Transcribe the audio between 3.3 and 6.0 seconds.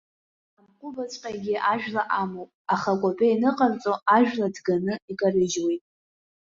аныҟарҵо, ажәла ҭганы икарыжьуеит!